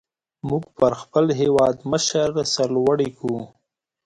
موږ 0.47 0.63
پر 0.79 0.91
خپل 1.01 1.25
هېوادمشر 1.39 2.29
سر 2.53 2.67
لوړي 2.75 3.09
کو. 3.19 3.33